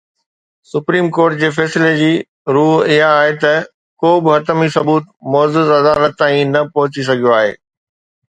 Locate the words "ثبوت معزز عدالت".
4.77-6.17